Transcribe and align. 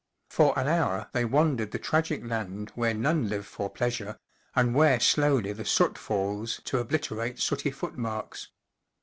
For 0.31 0.57
an 0.57 0.67
hour 0.67 1.09
they 1.13 1.25
wandered 1.25 1.69
the 1.69 1.77
tragic 1.77 2.25
land 2.25 2.71
where 2.73 2.95
none 2.95 3.29
live 3.29 3.45
for 3.45 3.69
pleasure, 3.69 4.17
and 4.55 4.73
where 4.73 4.99
slowly 4.99 5.53
the 5.53 5.63
soot 5.63 5.95
falls 5.95 6.59
to 6.65 6.79
obliterate 6.79 7.39
sooty 7.39 7.69
footmarks. 7.69 8.47